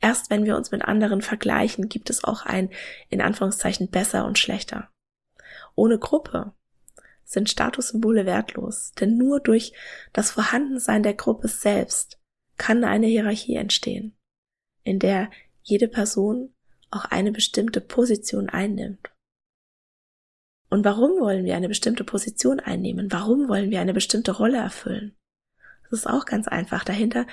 Erst 0.00 0.30
wenn 0.30 0.44
wir 0.44 0.56
uns 0.56 0.70
mit 0.70 0.82
anderen 0.82 1.22
vergleichen, 1.22 1.88
gibt 1.88 2.10
es 2.10 2.24
auch 2.24 2.44
ein, 2.44 2.70
in 3.08 3.20
Anführungszeichen, 3.20 3.88
besser 3.88 4.26
und 4.26 4.38
schlechter. 4.38 4.90
Ohne 5.74 5.98
Gruppe 5.98 6.52
sind 7.24 7.50
Statussymbole 7.50 8.26
wertlos, 8.26 8.92
denn 8.92 9.16
nur 9.16 9.40
durch 9.40 9.72
das 10.12 10.30
Vorhandensein 10.30 11.02
der 11.02 11.14
Gruppe 11.14 11.48
selbst 11.48 12.18
kann 12.56 12.84
eine 12.84 13.06
Hierarchie 13.06 13.56
entstehen, 13.56 14.16
in 14.82 14.98
der 14.98 15.30
jede 15.62 15.88
Person 15.88 16.54
auch 16.90 17.06
eine 17.06 17.32
bestimmte 17.32 17.80
Position 17.80 18.48
einnimmt. 18.48 19.10
Und 20.70 20.84
warum 20.84 21.20
wollen 21.20 21.44
wir 21.44 21.56
eine 21.56 21.68
bestimmte 21.68 22.04
Position 22.04 22.60
einnehmen? 22.60 23.10
Warum 23.10 23.48
wollen 23.48 23.70
wir 23.70 23.80
eine 23.80 23.94
bestimmte 23.94 24.32
Rolle 24.32 24.58
erfüllen? 24.58 25.16
Das 25.82 26.00
ist 26.00 26.06
auch 26.06 26.24
ganz 26.24 26.48
einfach. 26.48 26.84
Dahinter 26.84 27.26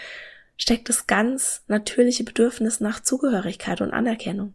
steckt 0.61 0.89
das 0.89 1.07
ganz 1.07 1.63
natürliche 1.67 2.23
Bedürfnis 2.23 2.81
nach 2.81 2.99
Zugehörigkeit 2.99 3.81
und 3.81 3.93
Anerkennung. 3.93 4.53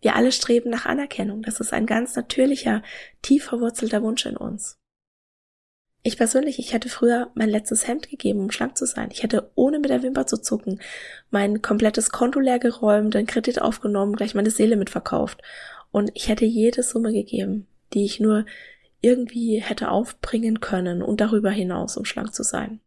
Wir 0.00 0.14
alle 0.14 0.30
streben 0.30 0.70
nach 0.70 0.86
Anerkennung. 0.86 1.42
Das 1.42 1.58
ist 1.58 1.72
ein 1.72 1.86
ganz 1.86 2.14
natürlicher, 2.14 2.84
tief 3.20 3.46
verwurzelter 3.46 4.00
Wunsch 4.00 4.24
in 4.26 4.36
uns. 4.36 4.78
Ich 6.04 6.16
persönlich, 6.16 6.60
ich 6.60 6.72
hätte 6.72 6.88
früher 6.88 7.32
mein 7.34 7.48
letztes 7.48 7.88
Hemd 7.88 8.08
gegeben, 8.08 8.38
um 8.38 8.52
schlank 8.52 8.78
zu 8.78 8.86
sein. 8.86 9.08
Ich 9.10 9.24
hätte 9.24 9.50
ohne 9.56 9.80
mit 9.80 9.90
der 9.90 10.04
Wimper 10.04 10.24
zu 10.24 10.40
zucken 10.40 10.80
mein 11.30 11.60
komplettes 11.60 12.10
Konto 12.10 12.38
leer 12.38 12.60
geräumt, 12.60 13.14
den 13.14 13.26
Kredit 13.26 13.60
aufgenommen, 13.60 14.14
gleich 14.14 14.36
meine 14.36 14.50
Seele 14.50 14.76
mitverkauft. 14.76 15.42
Und 15.90 16.12
ich 16.14 16.28
hätte 16.28 16.44
jede 16.44 16.84
Summe 16.84 17.12
gegeben, 17.12 17.66
die 17.92 18.04
ich 18.04 18.20
nur 18.20 18.46
irgendwie 19.00 19.60
hätte 19.60 19.90
aufbringen 19.90 20.60
können 20.60 21.02
und 21.02 21.20
darüber 21.20 21.50
hinaus, 21.50 21.96
um 21.96 22.04
schlank 22.04 22.34
zu 22.34 22.44
sein. 22.44 22.80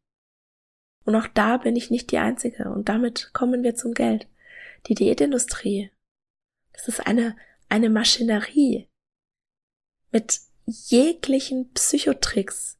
Und 1.05 1.15
auch 1.15 1.27
da 1.27 1.57
bin 1.57 1.75
ich 1.75 1.91
nicht 1.91 2.11
die 2.11 2.17
Einzige. 2.17 2.69
Und 2.69 2.89
damit 2.89 3.31
kommen 3.33 3.63
wir 3.63 3.75
zum 3.75 3.93
Geld. 3.93 4.27
Die 4.87 4.95
Diätindustrie 4.95 5.91
Das 6.73 6.87
ist 6.87 7.05
eine, 7.05 7.35
eine 7.69 7.89
Maschinerie 7.89 8.89
mit 10.11 10.39
jeglichen 10.65 11.71
Psychotricks, 11.73 12.77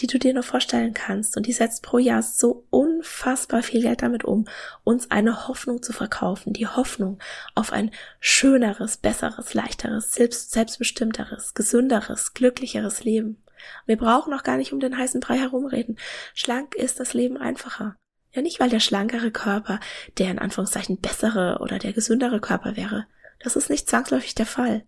die 0.00 0.06
du 0.06 0.18
dir 0.18 0.34
nur 0.34 0.42
vorstellen 0.42 0.94
kannst. 0.94 1.36
Und 1.36 1.46
die 1.46 1.52
setzt 1.52 1.82
pro 1.82 1.98
Jahr 1.98 2.22
so 2.22 2.66
unfassbar 2.70 3.62
viel 3.62 3.82
Geld 3.82 4.02
damit 4.02 4.24
um, 4.24 4.46
uns 4.84 5.10
eine 5.10 5.48
Hoffnung 5.48 5.82
zu 5.82 5.92
verkaufen. 5.92 6.52
Die 6.52 6.66
Hoffnung 6.66 7.18
auf 7.54 7.72
ein 7.72 7.90
schöneres, 8.20 8.96
besseres, 8.96 9.54
leichteres, 9.54 10.12
selbst, 10.12 10.52
selbstbestimmteres, 10.52 11.54
gesünderes, 11.54 12.34
glücklicheres 12.34 13.04
Leben. 13.04 13.42
Wir 13.86 13.96
brauchen 13.96 14.32
auch 14.34 14.42
gar 14.42 14.56
nicht 14.56 14.72
um 14.72 14.80
den 14.80 14.96
heißen 14.96 15.20
Brei 15.20 15.38
herumreden. 15.38 15.98
Schlank 16.34 16.74
ist 16.74 17.00
das 17.00 17.14
Leben 17.14 17.36
einfacher. 17.36 17.96
Ja, 18.32 18.42
nicht 18.42 18.60
weil 18.60 18.68
der 18.68 18.80
schlankere 18.80 19.30
Körper 19.30 19.80
der 20.18 20.30
in 20.30 20.38
Anführungszeichen 20.38 20.98
bessere 20.98 21.58
oder 21.60 21.78
der 21.78 21.92
gesündere 21.92 22.40
Körper 22.40 22.76
wäre. 22.76 23.06
Das 23.40 23.56
ist 23.56 23.70
nicht 23.70 23.88
zwangsläufig 23.88 24.34
der 24.34 24.46
Fall. 24.46 24.84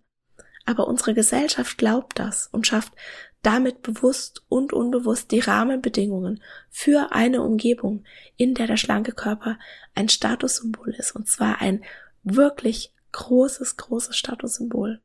Aber 0.65 0.87
unsere 0.87 1.15
Gesellschaft 1.15 1.77
glaubt 1.77 2.19
das 2.19 2.47
und 2.51 2.67
schafft 2.67 2.93
damit 3.41 3.81
bewusst 3.81 4.43
und 4.49 4.73
unbewusst 4.73 5.31
die 5.31 5.39
Rahmenbedingungen 5.39 6.43
für 6.69 7.11
eine 7.11 7.41
Umgebung, 7.41 8.03
in 8.35 8.53
der 8.53 8.67
der 8.67 8.77
schlanke 8.77 9.13
Körper 9.13 9.57
ein 9.95 10.09
Statussymbol 10.09 10.93
ist, 10.95 11.15
und 11.15 11.27
zwar 11.27 11.61
ein 11.61 11.83
wirklich 12.23 12.93
großes, 13.13 13.77
großes 13.77 14.15
Statussymbol. 14.15 15.01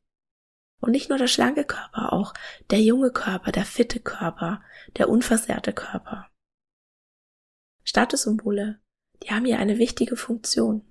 Und 0.81 0.91
nicht 0.91 1.09
nur 1.09 1.17
der 1.17 1.27
schlanke 1.27 1.63
Körper, 1.63 2.13
auch 2.13 2.33
der 2.69 2.81
junge 2.81 3.11
Körper, 3.11 3.51
der 3.51 3.65
fitte 3.65 3.99
Körper, 3.99 4.61
der 4.97 5.09
unversehrte 5.09 5.73
Körper. 5.73 6.29
Statussymbole, 7.83 8.79
die 9.23 9.29
haben 9.29 9.45
hier 9.45 9.59
eine 9.59 9.77
wichtige 9.77 10.15
Funktion. 10.15 10.83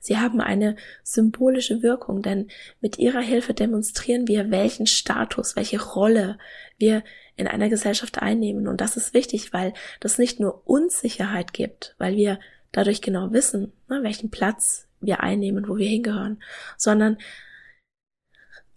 Sie 0.00 0.18
haben 0.18 0.40
eine 0.40 0.76
symbolische 1.02 1.82
Wirkung, 1.82 2.22
denn 2.22 2.48
mit 2.80 2.98
ihrer 2.98 3.20
Hilfe 3.20 3.54
demonstrieren 3.54 4.26
wir, 4.26 4.50
welchen 4.50 4.86
Status, 4.86 5.56
welche 5.56 5.80
Rolle 5.80 6.38
wir 6.76 7.04
in 7.36 7.46
einer 7.46 7.68
Gesellschaft 7.68 8.18
einnehmen. 8.18 8.66
Und 8.66 8.80
das 8.80 8.96
ist 8.96 9.14
wichtig, 9.14 9.52
weil 9.52 9.72
das 10.00 10.18
nicht 10.18 10.40
nur 10.40 10.66
Unsicherheit 10.68 11.52
gibt, 11.52 11.94
weil 11.98 12.16
wir 12.16 12.40
dadurch 12.72 13.00
genau 13.00 13.32
wissen, 13.32 13.72
ne, 13.88 14.02
welchen 14.02 14.30
Platz 14.30 14.88
wir 15.00 15.20
einnehmen, 15.20 15.68
wo 15.68 15.76
wir 15.76 15.88
hingehören, 15.88 16.42
sondern 16.76 17.18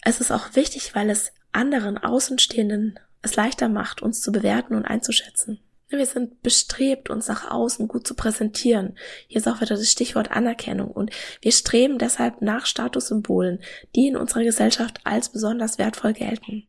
es 0.04 0.20
ist 0.20 0.32
auch 0.32 0.56
wichtig, 0.56 0.96
weil 0.96 1.10
es 1.10 1.32
anderen 1.52 1.98
Außenstehenden 1.98 3.00
es 3.22 3.36
leichter 3.36 3.70
macht, 3.70 4.02
uns 4.02 4.22
zu 4.22 4.32
bewerten 4.32 4.76
und 4.76 4.86
einzuschätzen. 4.86 5.60
Wir 5.88 6.06
sind 6.06 6.42
bestrebt, 6.42 7.10
uns 7.10 7.28
nach 7.28 7.52
außen 7.52 7.88
gut 7.88 8.08
zu 8.08 8.16
präsentieren. 8.16 8.98
Hier 9.28 9.38
ist 9.38 9.48
auch 9.48 9.62
wieder 9.62 9.76
das 9.76 9.92
Stichwort 9.92 10.32
Anerkennung. 10.32 10.90
Und 10.90 11.12
wir 11.42 11.52
streben 11.52 12.00
deshalb 12.00 12.42
nach 12.42 12.66
Statussymbolen, 12.66 13.62
die 13.96 14.08
in 14.08 14.18
unserer 14.18 14.44
Gesellschaft 14.44 15.02
als 15.04 15.30
besonders 15.30 15.78
wertvoll 15.78 16.14
gelten. 16.14 16.68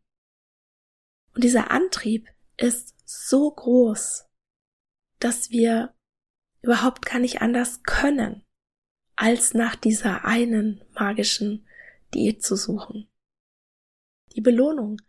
Und 1.35 1.43
dieser 1.43 1.71
Antrieb 1.71 2.29
ist 2.59 2.95
so 3.07 3.51
groß, 3.51 4.27
dass 5.21 5.51
wir 5.51 5.95
überhaupt 6.61 7.07
gar 7.07 7.19
nicht 7.19 7.41
anders 7.41 7.83
können, 7.83 8.45
als 9.17 9.55
nach 9.55 9.75
dieser 9.75 10.27
einen 10.27 10.85
magischen 10.93 11.67
Diät 12.13 12.43
zu 12.43 12.57
suchen. 12.57 13.09
Die 14.35 14.41
Belohnung 14.41 15.01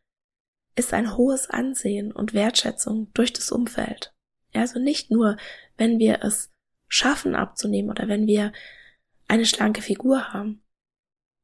ist 0.76 0.94
ein 0.94 1.16
hohes 1.18 1.50
Ansehen 1.50 2.12
und 2.12 2.34
Wertschätzung 2.34 3.12
durch 3.14 3.34
das 3.34 3.52
Umfeld. 3.52 4.14
Also 4.54 4.80
nicht 4.80 5.12
nur, 5.12 5.38
wenn 5.78 6.00
wir 6.00 6.24
es 6.24 6.52
schaffen 6.88 7.36
abzunehmen 7.36 7.90
oder 7.90 8.08
wenn 8.08 8.28
wir 8.28 8.54
eine 9.28 9.46
schlanke 9.46 9.82
Figur 9.82 10.34
haben. 10.34 10.62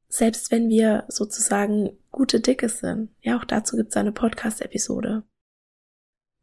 Selbst 0.08 0.52
wenn 0.52 0.70
wir 0.70 1.06
sozusagen 1.08 1.98
gute 2.12 2.40
Dicke 2.42 2.70
sind, 2.70 3.16
ja 3.22 3.38
auch 3.38 3.46
dazu 3.46 3.78
gibt 3.78 3.90
es 3.90 3.98
eine 3.98 4.12
Podcast-Episode, 4.12 5.24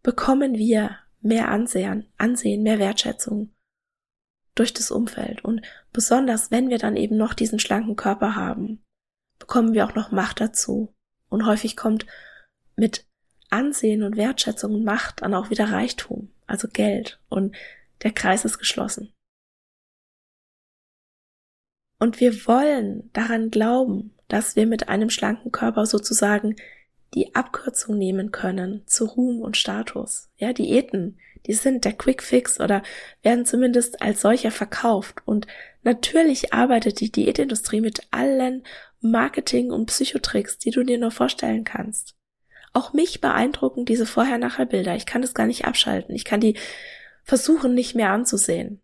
bekommen 0.03 0.55
wir 0.55 0.99
mehr 1.21 1.49
Ansehen, 1.49 2.11
Ansehen, 2.17 2.63
mehr 2.63 2.79
Wertschätzung 2.79 3.55
durch 4.55 4.73
das 4.73 4.91
Umfeld. 4.91 5.45
Und 5.45 5.63
besonders 5.93 6.51
wenn 6.51 6.71
wir 6.71 6.79
dann 6.79 6.97
eben 6.97 7.17
noch 7.17 7.35
diesen 7.35 7.59
schlanken 7.59 7.95
Körper 7.95 8.35
haben, 8.35 8.83
bekommen 9.39 9.75
wir 9.75 9.87
auch 9.87 9.95
noch 9.95 10.11
Macht 10.11 10.41
dazu. 10.41 10.95
Und 11.29 11.47
häufig 11.47 11.77
kommt 11.77 12.07
mit 12.77 13.07
Ansehen 13.51 14.03
und 14.03 14.17
Wertschätzung 14.17 14.75
und 14.75 14.85
Macht 14.85 15.23
dann 15.23 15.35
auch 15.35 15.51
wieder 15.51 15.71
Reichtum, 15.71 16.31
also 16.47 16.69
Geld. 16.69 17.21
Und 17.29 17.57
der 18.03 18.13
Kreis 18.13 18.45
ist 18.45 18.59
geschlossen. 18.59 19.13
Und 21.99 22.21
wir 22.21 22.47
wollen 22.47 23.11
daran 23.13 23.51
glauben, 23.51 24.15
dass 24.29 24.55
wir 24.57 24.67
mit 24.67 24.89
einem 24.89 25.11
schlanken 25.11 25.51
Körper 25.51 25.87
sozusagen 25.87 26.55
die 27.15 27.35
Abkürzung 27.35 27.97
nehmen 27.97 28.31
können 28.31 28.83
zu 28.87 29.07
Ruhm 29.07 29.41
und 29.41 29.57
Status. 29.57 30.29
Ja, 30.37 30.53
Diäten, 30.53 31.19
die 31.47 31.55
sind 31.55 31.85
der 31.85 31.95
Quick 31.95 32.23
Fix 32.23 32.61
oder 32.61 32.83
werden 33.23 33.47
zumindest 33.47 34.03
als 34.03 34.21
solcher 34.21 34.51
verkauft. 34.51 35.23
Und 35.25 35.47
natürlich 35.83 36.53
arbeitet 36.53 37.01
die 37.01 37.11
Diätindustrie 37.11 37.81
mit 37.81 38.01
allen 38.11 38.65
Marketing- 39.01 39.71
und 39.71 39.87
Psychotricks, 39.87 40.59
die 40.59 40.71
du 40.71 40.83
dir 40.83 40.99
nur 40.99 41.11
vorstellen 41.11 41.65
kannst. 41.65 42.17
Auch 42.73 42.93
mich 42.93 43.21
beeindrucken 43.21 43.85
diese 43.85 44.07
Vorher-Nachher-Bilder. 44.07 44.95
Ich 44.95 45.07
kann 45.07 45.23
das 45.23 45.35
gar 45.35 45.47
nicht 45.47 45.65
abschalten. 45.65 46.15
Ich 46.15 46.25
kann 46.25 46.41
die 46.41 46.57
versuchen 47.25 47.75
nicht 47.75 47.95
mehr 47.95 48.11
anzusehen. 48.11 48.83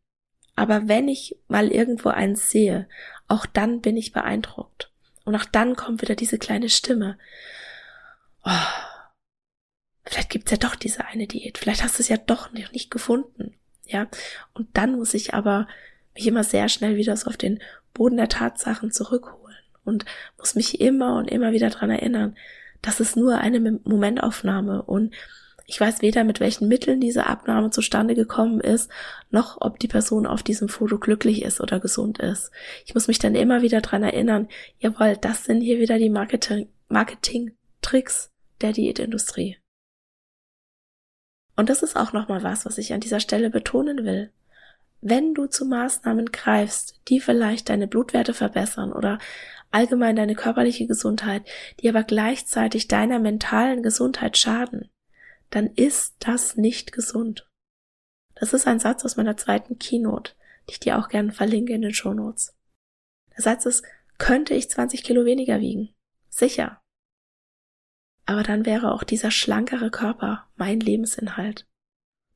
Aber 0.57 0.89
wenn 0.89 1.09
ich 1.09 1.37
mal 1.49 1.69
irgendwo 1.69 2.11
eins 2.11 2.51
sehe, 2.51 2.89
auch 3.29 3.47
dann 3.47 3.81
bin 3.81 3.97
ich 3.97 4.13
beeindruckt. 4.13 4.93
Und 5.25 5.35
auch 5.35 5.45
dann 5.45 5.77
kommt 5.77 6.03
wieder 6.03 6.15
diese 6.15 6.39
kleine 6.39 6.69
Stimme. 6.69 7.19
Oh, 8.45 8.51
vielleicht 10.05 10.31
gibt's 10.31 10.51
ja 10.51 10.59
doch 10.59 10.75
diese 10.75 11.07
eine 11.07 11.27
Diät. 11.27 11.59
Vielleicht 11.59 11.83
hast 11.83 11.99
du 11.99 12.03
es 12.03 12.09
ja 12.09 12.19
doch 12.19 12.53
noch 12.53 12.73
nicht 12.73 12.91
gefunden. 12.91 13.55
Ja. 13.85 14.07
Und 14.53 14.69
dann 14.75 14.97
muss 14.97 15.15
ich 15.15 15.35
aber 15.35 15.67
mich 16.15 16.27
immer 16.27 16.45
sehr 16.45 16.69
schnell 16.69 16.97
wieder 16.97 17.17
so 17.17 17.29
auf 17.29 17.37
den 17.37 17.61
Boden 17.93 18.17
der 18.17 18.29
Tatsachen 18.29 18.91
zurückholen 18.91 19.57
und 19.85 20.05
muss 20.39 20.55
mich 20.55 20.81
immer 20.81 21.17
und 21.17 21.31
immer 21.31 21.53
wieder 21.53 21.71
dran 21.71 21.91
erinnern, 21.91 22.37
das 22.83 23.01
ist 23.01 23.17
nur 23.17 23.39
eine 23.39 23.61
Momentaufnahme 23.61 24.83
und 24.83 25.15
ich 25.67 25.81
weiß 25.81 26.03
weder, 26.03 26.25
mit 26.25 26.41
welchen 26.41 26.69
Mitteln 26.69 27.01
diese 27.01 27.27
Abnahme 27.27 27.71
zustande 27.71 28.15
gekommen 28.15 28.61
ist, 28.61 28.91
noch 29.31 29.59
ob 29.61 29.79
die 29.79 29.89
Person 29.89 30.27
auf 30.27 30.43
diesem 30.43 30.69
Foto 30.69 30.99
glücklich 30.99 31.43
ist 31.43 31.61
oder 31.61 31.81
gesund 31.81 32.19
ist. 32.19 32.51
Ich 32.85 32.95
muss 32.95 33.09
mich 33.09 33.19
dann 33.19 33.35
immer 33.35 33.63
wieder 33.63 33.81
dran 33.81 34.03
erinnern, 34.03 34.49
jawohl, 34.79 35.17
das 35.17 35.45
sind 35.45 35.63
hier 35.63 35.81
wieder 35.81 35.99
die 35.99 36.11
Marketing, 36.11 36.69
Marketing-Tricks 36.89 38.31
der 38.61 38.73
Diätindustrie. 38.73 39.57
Und 41.57 41.71
das 41.71 41.83
ist 41.83 41.97
auch 41.97 42.13
nochmal 42.13 42.43
was, 42.43 42.67
was 42.67 42.79
ich 42.79 42.93
an 42.93 43.01
dieser 43.01 43.21
Stelle 43.21 43.49
betonen 43.49 44.05
will. 44.05 44.31
Wenn 45.07 45.35
du 45.35 45.47
zu 45.47 45.67
Maßnahmen 45.67 46.33
greifst, 46.33 46.99
die 47.09 47.21
vielleicht 47.21 47.69
deine 47.69 47.87
Blutwerte 47.87 48.33
verbessern 48.33 48.91
oder 48.91 49.19
allgemein 49.71 50.17
deine 50.17 50.35
körperliche 50.35 50.87
Gesundheit, 50.87 51.47
die 51.81 51.91
aber 51.91 52.05
gleichzeitig 52.05 52.89
deiner 52.89 53.19
mentalen 53.19 53.83
Gesundheit 53.83 54.39
schaden, 54.39 54.89
dann 55.51 55.67
ist 55.67 56.15
das 56.21 56.57
nicht 56.57 56.93
gesund. 56.93 57.47
Das 58.35 58.55
ist 58.55 58.67
ein 58.67 58.81
Satz 58.81 59.05
aus 59.05 59.19
meiner 59.19 59.37
zweiten 59.37 59.79
Keynote, 59.79 60.33
die 60.69 60.73
ich 60.73 60.81
dir 60.81 60.99
auch 60.99 61.11
gerne 61.11 61.33
verlinke 61.33 61.75
in 61.75 61.83
den 61.83 61.93
Shownotes. 61.93 62.57
Der 63.37 63.43
Satz 63.43 63.67
ist, 63.67 63.85
könnte 64.17 64.55
ich 64.55 64.71
20 64.71 65.05
Kilo 65.05 65.27
weniger 65.27 65.61
wiegen? 65.61 65.95
Sicher. 66.31 66.81
Aber 68.25 68.43
dann 68.43 68.65
wäre 68.65 68.91
auch 68.91 69.05
dieser 69.05 69.31
schlankere 69.31 69.91
Körper 69.91 70.49
mein 70.57 70.81
Lebensinhalt. 70.81 71.67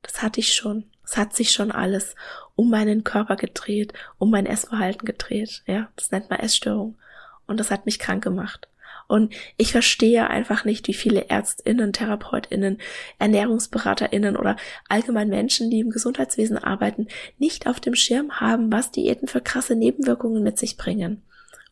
Das 0.03 0.21
hatte 0.21 0.39
ich 0.39 0.53
schon. 0.53 0.91
Es 1.09 1.17
hat 1.17 1.35
sich 1.35 1.49
schon 1.51 1.71
alles 1.71 2.13
um 2.55 2.69
meinen 2.69 3.03
Körper 3.03 3.35
gedreht, 3.35 3.93
um 4.19 4.29
mein 4.29 4.45
Essverhalten 4.45 5.05
gedreht. 5.05 5.63
Ja, 5.65 5.89
das 5.95 6.11
nennt 6.11 6.29
man 6.29 6.39
Essstörung 6.39 6.99
und 7.47 7.59
das 7.59 7.71
hat 7.71 7.87
mich 7.87 7.97
krank 7.97 8.23
gemacht. 8.23 8.67
Und 9.07 9.33
ich 9.57 9.71
verstehe 9.71 10.29
einfach 10.29 10.65
nicht, 10.65 10.87
wie 10.87 10.93
viele 10.93 11.29
Ärztinnen, 11.29 11.93
Therapeutinnen, 11.93 12.77
Ernährungsberaterinnen 13.17 14.37
oder 14.37 14.55
allgemein 14.87 15.29
Menschen, 15.29 15.71
die 15.71 15.79
im 15.79 15.89
Gesundheitswesen 15.89 16.59
arbeiten, 16.59 17.07
nicht 17.39 17.65
auf 17.65 17.79
dem 17.79 17.95
Schirm 17.95 18.39
haben, 18.39 18.71
was 18.71 18.91
Diäten 18.91 19.27
für 19.27 19.41
krasse 19.41 19.75
Nebenwirkungen 19.75 20.43
mit 20.43 20.59
sich 20.59 20.77
bringen. 20.77 21.23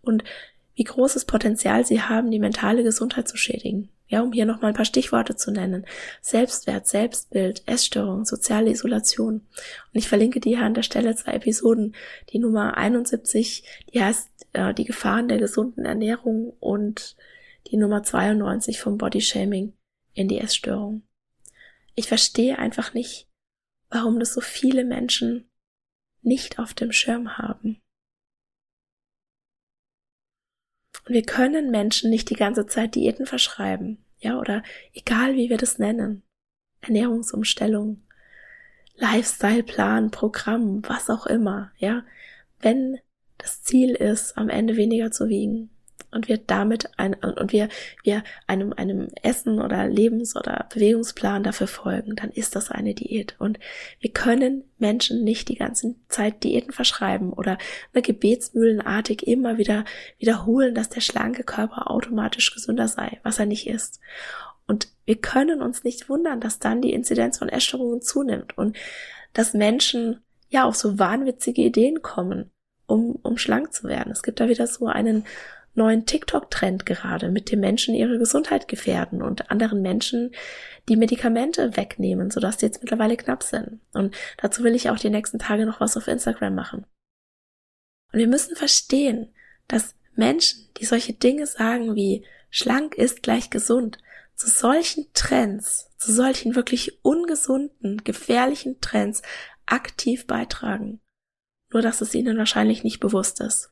Und 0.01 0.23
wie 0.73 0.83
großes 0.83 1.25
Potenzial 1.25 1.85
sie 1.85 2.01
haben, 2.01 2.31
die 2.31 2.39
mentale 2.39 2.81
Gesundheit 2.81 3.27
zu 3.27 3.37
schädigen. 3.37 3.89
Ja, 4.09 4.21
um 4.21 4.31
hier 4.31 4.45
nochmal 4.45 4.71
ein 4.71 4.75
paar 4.75 4.85
Stichworte 4.85 5.35
zu 5.35 5.51
nennen. 5.51 5.85
Selbstwert, 6.21 6.87
Selbstbild, 6.87 7.63
Essstörung, 7.67 8.23
soziale 8.23 8.71
Isolation. 8.71 9.35
Und 9.35 9.45
ich 9.93 10.07
verlinke 10.07 10.39
dir 10.39 10.57
hier 10.57 10.65
an 10.65 10.73
der 10.73 10.83
Stelle 10.83 11.15
zwei 11.15 11.33
Episoden. 11.33 11.93
Die 12.29 12.39
Nummer 12.39 12.77
71, 12.77 13.63
die 13.93 14.01
heißt 14.01 14.29
äh, 14.53 14.73
Die 14.73 14.85
Gefahren 14.85 15.27
der 15.27 15.39
gesunden 15.39 15.85
Ernährung 15.85 16.53
und 16.59 17.17
die 17.69 17.77
Nummer 17.77 18.01
92 18.01 18.79
vom 18.79 18.97
Bodyshaming 18.97 19.73
in 20.13 20.29
die 20.29 20.39
Essstörung. 20.39 21.03
Ich 21.95 22.07
verstehe 22.07 22.57
einfach 22.59 22.93
nicht, 22.93 23.27
warum 23.89 24.19
das 24.19 24.33
so 24.33 24.39
viele 24.41 24.85
Menschen 24.85 25.49
nicht 26.21 26.59
auf 26.59 26.73
dem 26.73 26.91
Schirm 26.91 27.37
haben. 27.37 27.81
Wir 31.07 31.23
können 31.23 31.71
Menschen 31.71 32.09
nicht 32.09 32.29
die 32.29 32.35
ganze 32.35 32.65
Zeit 32.67 32.95
Diäten 32.95 33.25
verschreiben, 33.25 33.97
ja, 34.19 34.39
oder 34.39 34.63
egal 34.93 35.35
wie 35.35 35.49
wir 35.49 35.57
das 35.57 35.79
nennen. 35.79 36.23
Ernährungsumstellung, 36.81 38.01
Lifestyle-Plan, 38.95 40.11
Programm, 40.11 40.81
was 40.87 41.09
auch 41.09 41.25
immer, 41.25 41.71
ja. 41.77 42.03
Wenn 42.59 42.99
das 43.37 43.63
Ziel 43.63 43.91
ist, 43.91 44.37
am 44.37 44.49
Ende 44.49 44.75
weniger 44.75 45.11
zu 45.11 45.27
wiegen, 45.27 45.69
und 46.11 46.27
wir 46.27 46.37
damit 46.37 46.89
ein, 46.97 47.13
und 47.15 47.51
wir, 47.51 47.69
wir 48.03 48.23
einem, 48.47 48.73
einem 48.73 49.09
Essen 49.21 49.61
oder 49.61 49.87
Lebens- 49.87 50.35
oder 50.35 50.67
Bewegungsplan 50.73 51.43
dafür 51.43 51.67
folgen, 51.67 52.15
dann 52.15 52.31
ist 52.31 52.55
das 52.55 52.71
eine 52.71 52.93
Diät. 52.93 53.35
Und 53.39 53.59
wir 53.99 54.11
können 54.11 54.63
Menschen 54.77 55.23
nicht 55.23 55.49
die 55.49 55.55
ganze 55.55 55.95
Zeit 56.07 56.43
Diäten 56.43 56.71
verschreiben 56.71 57.33
oder 57.33 57.57
eine 57.93 58.01
gebetsmühlenartig 58.01 59.27
immer 59.27 59.57
wieder 59.57 59.85
wiederholen, 60.17 60.75
dass 60.75 60.89
der 60.89 61.01
schlanke 61.01 61.43
Körper 61.43 61.91
automatisch 61.91 62.53
gesünder 62.53 62.87
sei, 62.87 63.19
was 63.23 63.39
er 63.39 63.45
nicht 63.45 63.67
ist. 63.67 63.99
Und 64.67 64.89
wir 65.05 65.15
können 65.15 65.61
uns 65.61 65.83
nicht 65.83 66.09
wundern, 66.09 66.41
dass 66.41 66.59
dann 66.59 66.81
die 66.81 66.93
Inzidenz 66.93 67.37
von 67.39 67.49
Essstörungen 67.49 68.01
zunimmt 68.01 68.57
und 68.57 68.77
dass 69.33 69.53
Menschen 69.53 70.21
ja 70.49 70.65
auf 70.65 70.75
so 70.75 70.99
wahnwitzige 70.99 71.61
Ideen 71.61 72.01
kommen, 72.01 72.51
um, 72.85 73.17
um 73.21 73.37
schlank 73.37 73.73
zu 73.73 73.87
werden. 73.87 74.11
Es 74.11 74.23
gibt 74.23 74.39
da 74.39 74.49
wieder 74.49 74.67
so 74.67 74.87
einen 74.87 75.25
neuen 75.77 76.05
TikTok-Trend 76.05 76.85
gerade, 76.85 77.29
mit 77.29 77.51
dem 77.51 77.59
Menschen 77.59 77.95
ihre 77.95 78.17
Gesundheit 78.17 78.67
gefährden 78.67 79.21
und 79.21 79.49
anderen 79.51 79.81
Menschen 79.81 80.33
die 80.89 80.95
Medikamente 80.95 81.77
wegnehmen, 81.77 82.31
sodass 82.31 82.57
die 82.57 82.65
jetzt 82.65 82.81
mittlerweile 82.81 83.15
knapp 83.15 83.43
sind. 83.43 83.79
Und 83.93 84.15
dazu 84.37 84.63
will 84.63 84.75
ich 84.75 84.89
auch 84.89 84.99
die 84.99 85.09
nächsten 85.09 85.39
Tage 85.39 85.65
noch 85.65 85.79
was 85.79 85.95
auf 85.95 86.07
Instagram 86.07 86.55
machen. 86.55 86.85
Und 88.11 88.19
wir 88.19 88.27
müssen 88.27 88.55
verstehen, 88.55 89.33
dass 89.67 89.95
Menschen, 90.15 90.67
die 90.79 90.85
solche 90.85 91.13
Dinge 91.13 91.45
sagen 91.45 91.95
wie 91.95 92.25
schlank 92.49 92.95
ist 92.95 93.21
gleich 93.21 93.49
gesund, 93.49 93.99
zu 94.35 94.49
solchen 94.49 95.07
Trends, 95.13 95.91
zu 95.97 96.11
solchen 96.11 96.55
wirklich 96.55 97.03
ungesunden, 97.03 98.03
gefährlichen 98.03 98.79
Trends 98.81 99.21
aktiv 99.65 100.25
beitragen. 100.25 101.01
Nur 101.71 101.81
dass 101.81 102.01
es 102.01 102.15
ihnen 102.15 102.37
wahrscheinlich 102.37 102.83
nicht 102.83 102.99
bewusst 102.99 103.41
ist. 103.41 103.71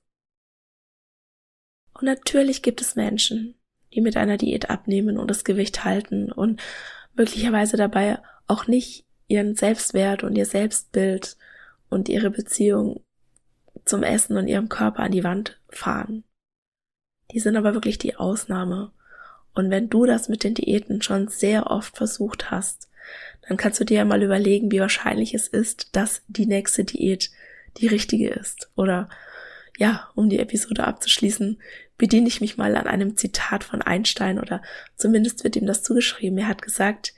Und 1.96 2.04
natürlich 2.04 2.62
gibt 2.62 2.82
es 2.82 2.96
Menschen, 2.96 3.56
die 3.94 4.02
mit 4.02 4.18
einer 4.18 4.38
Diät 4.38 4.70
abnehmen 4.70 5.18
und 5.18 5.30
das 5.30 5.44
Gewicht 5.44 5.86
halten 5.86 6.32
und 6.32 6.62
möglicherweise 7.16 7.78
dabei 7.78 8.20
auch 8.48 8.68
nicht 8.68 9.06
ihren 9.28 9.56
Selbstwert 9.56 10.24
und 10.24 10.36
ihr 10.36 10.46
Selbstbild 10.46 11.38
und 11.90 12.10
ihre 12.10 12.30
Beziehung 12.30 13.02
zum 13.86 14.04
Essen 14.04 14.38
und 14.38 14.48
ihrem 14.48 14.70
Körper 14.70 15.00
an 15.00 15.12
die 15.12 15.24
Wand 15.24 15.60
fahren. 15.70 16.24
Die 17.32 17.40
sind 17.40 17.56
aber 17.56 17.74
wirklich 17.74 17.98
die 17.98 18.18
Ausnahme. 18.18 18.92
Und 19.54 19.70
wenn 19.70 19.90
du 19.90 20.06
das 20.06 20.28
mit 20.28 20.44
den 20.44 20.54
Diäten 20.54 21.02
schon 21.02 21.30
sehr 21.30 21.72
oft 21.72 21.96
versucht 21.96 22.52
hast, 22.52 22.90
dann 23.48 23.58
kannst 23.58 23.80
du 23.80 23.86
dir 23.86 23.98
ja 23.98 24.06
mal 24.06 24.22
überlegen, 24.22 24.72
wie 24.72 24.80
wahrscheinlich 24.80 25.34
es 25.34 25.48
ist, 25.48 25.96
dass 25.96 26.24
die 26.28 26.46
nächste 26.46 26.84
Diät 26.84 27.32
die 27.78 27.88
richtige 27.88 28.30
ist. 28.30 28.70
Oder 28.76 29.10
ja, 29.78 30.10
um 30.16 30.30
die 30.30 30.40
Episode 30.40 30.86
abzuschließen, 30.86 31.62
bediene 31.98 32.28
ich 32.28 32.42
mich 32.42 32.58
mal 32.58 32.76
an 32.76 32.88
einem 32.88 33.18
Zitat 33.18 33.64
von 33.64 33.82
Einstein 33.82 34.40
oder 34.40 34.62
zumindest 34.96 35.44
wird 35.44 35.56
ihm 35.56 35.66
das 35.66 35.84
zugeschrieben. 35.84 36.38
Er 36.38 36.48
hat 36.48 36.62
gesagt, 36.62 37.14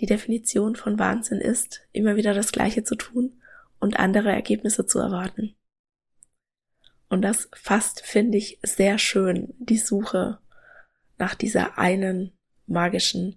die 0.00 0.06
Definition 0.06 0.76
von 0.76 0.98
Wahnsinn 0.98 1.40
ist, 1.40 1.82
immer 1.92 2.16
wieder 2.16 2.34
das 2.34 2.52
Gleiche 2.52 2.84
zu 2.84 2.94
tun 2.94 3.40
und 3.80 3.98
andere 3.98 4.30
Ergebnisse 4.30 4.86
zu 4.86 4.98
erwarten. 4.98 5.54
Und 7.08 7.22
das 7.22 7.48
fasst, 7.52 8.00
finde 8.00 8.38
ich, 8.38 8.58
sehr 8.62 8.98
schön 8.98 9.54
die 9.58 9.76
Suche 9.76 10.38
nach 11.18 11.34
dieser 11.34 11.78
einen 11.78 12.32
magischen 12.66 13.36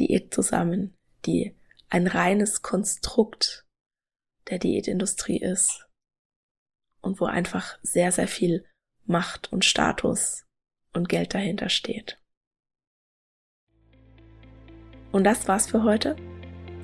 Diät 0.00 0.34
zusammen, 0.34 0.96
die 1.24 1.54
ein 1.88 2.08
reines 2.08 2.62
Konstrukt 2.62 3.64
der 4.48 4.58
Diätindustrie 4.58 5.38
ist 5.38 5.86
und 7.00 7.20
wo 7.20 7.26
einfach 7.26 7.78
sehr, 7.82 8.10
sehr 8.10 8.26
viel 8.26 8.66
Macht 9.06 9.52
und 9.52 9.64
Status 9.64 10.44
und 10.92 11.08
Geld 11.08 11.34
dahinter 11.34 11.68
steht. 11.68 12.18
Und 15.12 15.24
das 15.24 15.46
war's 15.46 15.68
für 15.68 15.84
heute. 15.84 16.16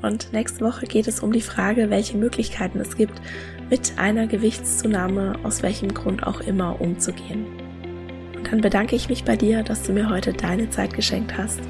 Und 0.02 0.32
nächste 0.32 0.64
Woche 0.64 0.86
geht 0.86 1.08
es 1.08 1.20
um 1.20 1.32
die 1.32 1.40
Frage, 1.40 1.90
welche 1.90 2.16
Möglichkeiten 2.16 2.80
es 2.80 2.96
gibt, 2.96 3.20
mit 3.68 3.98
einer 3.98 4.26
Gewichtszunahme 4.26 5.38
aus 5.42 5.62
welchem 5.62 5.92
Grund 5.92 6.26
auch 6.26 6.40
immer 6.40 6.80
umzugehen. 6.80 7.46
Und 8.36 8.50
dann 8.50 8.60
bedanke 8.60 8.96
ich 8.96 9.08
mich 9.08 9.24
bei 9.24 9.36
dir, 9.36 9.62
dass 9.62 9.82
du 9.82 9.92
mir 9.92 10.08
heute 10.08 10.32
deine 10.32 10.70
Zeit 10.70 10.94
geschenkt 10.94 11.36
hast. 11.36 11.60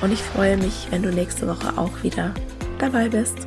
Und 0.00 0.12
ich 0.12 0.20
freue 0.22 0.56
mich, 0.56 0.88
wenn 0.90 1.02
du 1.02 1.12
nächste 1.12 1.46
Woche 1.46 1.76
auch 1.78 2.02
wieder 2.02 2.34
dabei 2.78 3.08
bist. 3.08 3.46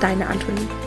deine 0.00 0.28
Antonie. 0.28 0.83